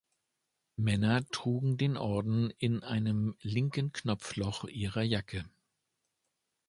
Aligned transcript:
Männer 0.77 1.27
trugen 1.29 1.77
den 1.77 1.95
Orden 1.95 2.49
in 2.57 2.81
einem 2.81 3.35
linken 3.43 3.91
Knopfloch 3.91 4.63
ihrer 4.65 5.03
Jacke. 5.03 5.45